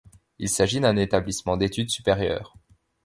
[0.39, 2.55] Il s'agit d'un établissement d'études supérieures.